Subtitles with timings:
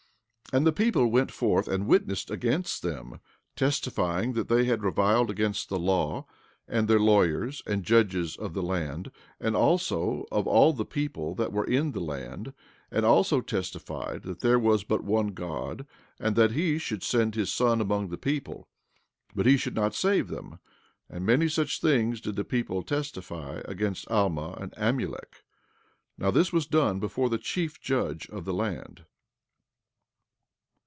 [0.51, 5.69] 14:5 And the people went forth and witnessed against them—testifying that they had reviled against
[5.69, 6.25] the law,
[6.67, 11.53] and their lawyers and judges of the land, and also of all the people that
[11.53, 12.51] were in the land;
[12.91, 15.87] and also testified that there was but one God,
[16.19, 18.67] and that he should send his Son among the people,
[19.33, 20.59] but he should not save them;
[21.09, 25.45] and many such things did the people testify against Alma and Amulek.
[26.17, 29.05] Now this was done before the chief judge of the land.